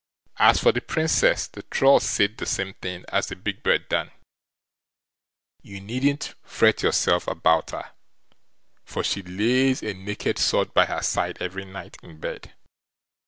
As 0.39 0.59
for 0.59 0.71
the 0.71 0.81
Princess 0.81 1.45
the 1.45 1.61
Troll 1.61 1.99
said 1.99 2.37
the 2.37 2.47
same 2.47 2.73
thing 2.81 3.05
as 3.09 3.27
the 3.27 3.35
Big 3.35 3.61
Bird 3.61 3.87
Dan. 3.87 4.09
"You 5.61 5.79
needn't 5.79 6.33
fret 6.41 6.81
yourself 6.81 7.27
about 7.27 7.69
her, 7.69 7.91
for 8.83 9.03
she 9.03 9.21
lays 9.21 9.83
a 9.83 9.93
naked 9.93 10.39
sword 10.39 10.73
by 10.73 10.87
her 10.87 11.03
side 11.03 11.37
every 11.39 11.65
night 11.65 11.97
in 12.01 12.19
bed. 12.19 12.51